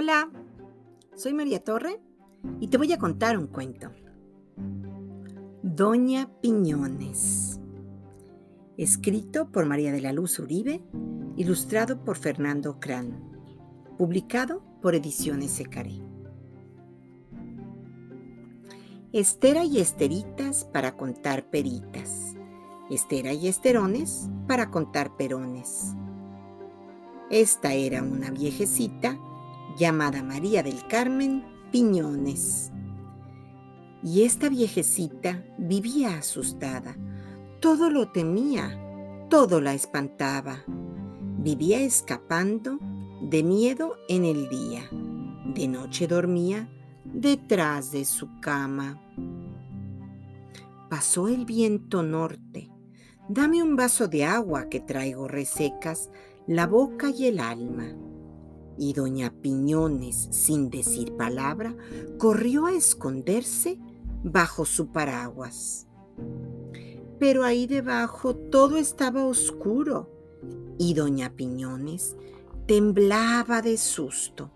[0.00, 0.30] Hola,
[1.16, 2.00] soy María Torre
[2.60, 3.90] y te voy a contar un cuento.
[5.60, 7.58] Doña Piñones.
[8.76, 10.84] Escrito por María de la Luz Uribe,
[11.34, 13.28] ilustrado por Fernando Cran.
[13.98, 16.00] Publicado por Ediciones Secaré.
[19.12, 22.36] Estera y esteritas para contar peritas.
[22.88, 25.92] Estera y esterones para contar perones.
[27.30, 29.18] Esta era una viejecita
[29.78, 32.72] llamada María del Carmen Piñones.
[34.02, 36.96] Y esta viejecita vivía asustada.
[37.60, 38.76] Todo lo temía,
[39.30, 40.64] todo la espantaba.
[41.38, 42.78] Vivía escapando
[43.22, 44.82] de miedo en el día.
[45.54, 46.68] De noche dormía
[47.04, 49.00] detrás de su cama.
[50.90, 52.70] Pasó el viento norte.
[53.28, 56.10] Dame un vaso de agua que traigo resecas
[56.46, 57.94] la boca y el alma.
[58.78, 61.76] Y doña Piñones, sin decir palabra,
[62.18, 63.78] corrió a esconderse
[64.22, 65.88] bajo su paraguas.
[67.18, 70.10] Pero ahí debajo todo estaba oscuro
[70.78, 72.16] y doña Piñones
[72.68, 74.52] temblaba de susto.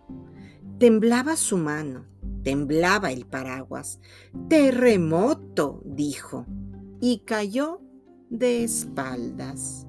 [0.79, 2.05] Temblaba su mano,
[2.42, 4.01] temblaba el paraguas.
[4.48, 6.47] Terremoto, dijo,
[7.01, 7.81] y cayó
[8.29, 9.86] de espaldas.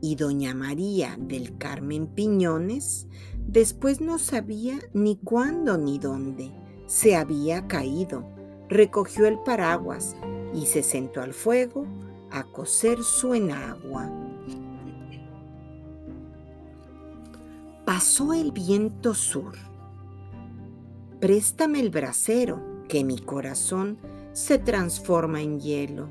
[0.00, 3.08] Y doña María del Carmen Piñones
[3.46, 6.52] después no sabía ni cuándo ni dónde
[6.86, 8.24] se había caído.
[8.68, 10.16] Recogió el paraguas
[10.54, 11.86] y se sentó al fuego
[12.30, 14.10] a cocer su enagua.
[17.84, 19.54] Pasó el viento sur.
[21.20, 23.98] Préstame el brasero, que mi corazón
[24.32, 26.10] se transforma en hielo.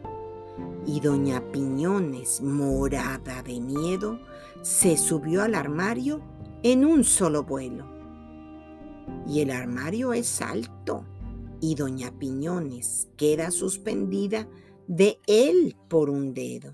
[0.85, 4.19] Y doña Piñones, morada de miedo,
[4.61, 6.21] se subió al armario
[6.63, 7.85] en un solo vuelo.
[9.27, 11.05] Y el armario es alto,
[11.59, 14.47] y doña Piñones queda suspendida
[14.87, 16.73] de él por un dedo.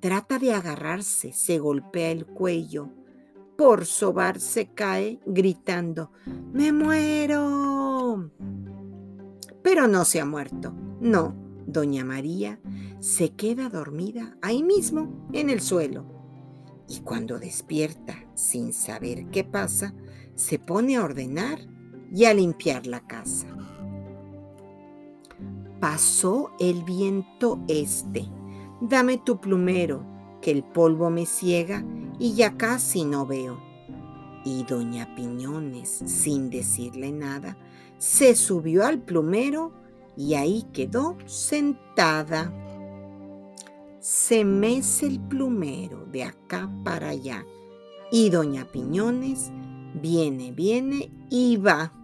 [0.00, 2.88] Trata de agarrarse, se golpea el cuello,
[3.58, 6.12] por sobarse cae gritando,
[6.52, 8.30] ¡Me muero!
[9.62, 10.72] Pero no se ha muerto.
[11.00, 11.34] No,
[11.72, 12.60] doña María
[13.00, 16.04] se queda dormida ahí mismo, en el suelo.
[16.88, 19.94] Y cuando despierta, sin saber qué pasa,
[20.34, 21.60] se pone a ordenar
[22.12, 23.46] y a limpiar la casa.
[25.80, 28.28] Pasó el viento este.
[28.80, 30.04] Dame tu plumero,
[30.42, 31.84] que el polvo me ciega
[32.18, 33.58] y ya casi no veo.
[34.44, 37.56] Y doña Piñones, sin decirle nada,
[37.98, 39.72] se subió al plumero
[40.20, 42.52] y ahí quedó sentada.
[44.00, 47.46] Se mece el plumero de acá para allá
[48.12, 49.50] y doña Piñones
[49.94, 51.94] viene, viene y va.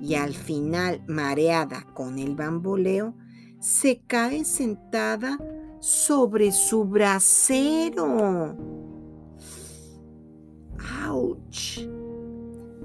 [0.00, 3.14] Y al final, mareada con el bamboleo,
[3.60, 5.38] se cae sentada
[5.80, 8.56] sobre su brasero.
[11.04, 11.86] ¡Auch!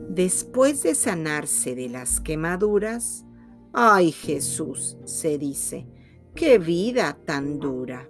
[0.10, 3.26] Después de sanarse de las quemaduras,
[3.74, 4.98] ¡ay Jesús!
[5.04, 5.88] se dice,
[6.36, 8.10] ¡qué vida tan dura!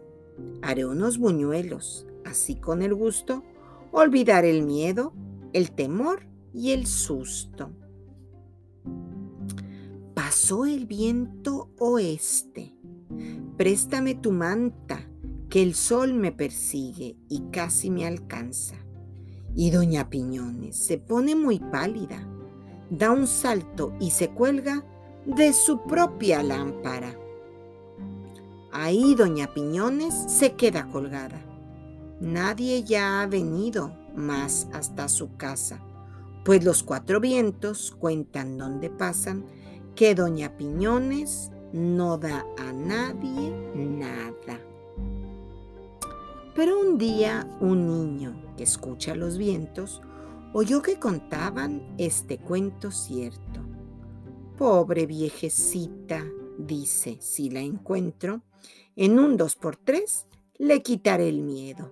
[0.62, 3.44] Haré unos buñuelos, así con el gusto,
[3.92, 5.14] olvidar el miedo,
[5.54, 7.72] el temor y el susto.
[10.14, 12.76] Pasó el viento oeste
[13.58, 15.08] Préstame tu manta,
[15.50, 18.76] que el sol me persigue y casi me alcanza.
[19.56, 22.28] Y doña Piñones se pone muy pálida,
[22.90, 24.84] da un salto y se cuelga
[25.26, 27.18] de su propia lámpara.
[28.72, 31.40] Ahí doña Piñones se queda colgada.
[32.20, 35.80] Nadie ya ha venido más hasta su casa,
[36.44, 39.46] pues los cuatro vientos cuentan donde pasan
[39.96, 44.60] que doña Piñones no da a nadie nada.
[46.56, 50.02] Pero un día un niño que escucha los vientos
[50.54, 53.73] oyó que contaban este cuento cierto.
[54.58, 56.24] Pobre viejecita,
[56.60, 58.44] dice, si la encuentro,
[58.96, 60.28] en un dos por tres
[60.58, 61.92] le quitaré el miedo.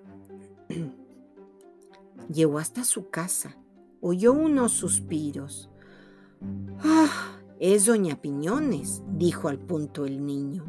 [2.31, 3.57] Llegó hasta su casa,
[3.99, 5.69] oyó unos suspiros.
[6.83, 7.37] ¡Ah!
[7.59, 10.65] Es doña Piñones, dijo al punto el niño.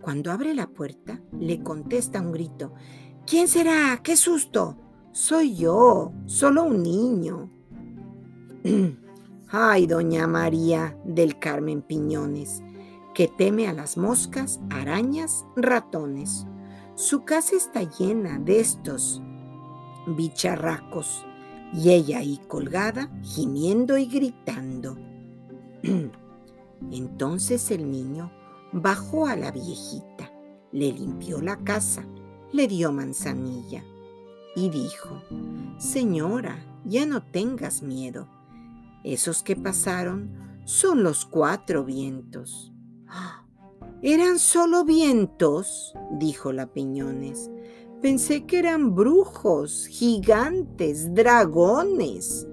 [0.00, 2.72] Cuando abre la puerta, le contesta un grito.
[3.26, 4.00] ¿Quién será?
[4.02, 4.78] ¡Qué susto!
[5.12, 7.50] Soy yo, solo un niño.
[9.48, 12.64] Ay, doña María del Carmen Piñones,
[13.14, 16.46] que teme a las moscas, arañas, ratones.
[16.96, 19.22] Su casa está llena de estos
[20.08, 21.24] bicharracos.
[21.72, 24.96] y ella ahí colgada, gimiendo y gritando.
[26.92, 28.30] Entonces el niño
[28.72, 30.32] bajó a la viejita,
[30.72, 32.04] le limpió la casa,
[32.52, 33.84] le dio manzanilla
[34.54, 35.22] y dijo,
[35.78, 38.28] Señora, ya no tengas miedo.
[39.06, 40.32] Esos que pasaron
[40.64, 42.72] son los cuatro vientos.
[44.02, 45.94] ¿Eran solo vientos?
[46.18, 47.48] dijo la Piñones.
[48.02, 52.48] Pensé que eran brujos, gigantes, dragones.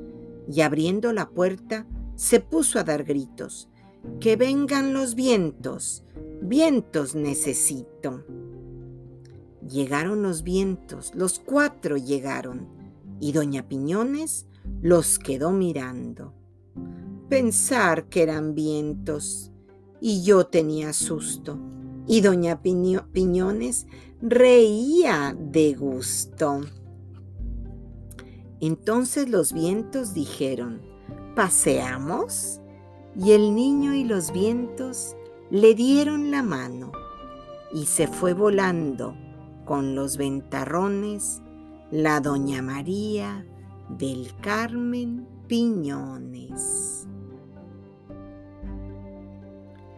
[0.47, 3.67] Y abriendo la puerta, se puso a dar gritos.
[4.19, 6.03] Que vengan los vientos,
[6.39, 8.25] vientos necesito.
[9.67, 12.67] Llegaron los vientos, los cuatro llegaron,
[13.19, 14.45] y doña Piñones
[14.83, 16.42] los quedó mirando.
[17.33, 19.51] Pensar que eran vientos,
[19.99, 21.57] y yo tenía susto,
[22.05, 23.87] y doña Piñones
[24.21, 26.61] reía de gusto.
[28.59, 30.83] Entonces los vientos dijeron,
[31.35, 32.61] ¿paseamos?
[33.19, 35.15] Y el niño y los vientos
[35.49, 36.91] le dieron la mano
[37.73, 39.17] y se fue volando
[39.65, 41.41] con los ventarrones
[41.89, 43.43] la doña María
[43.89, 47.07] del Carmen Piñones.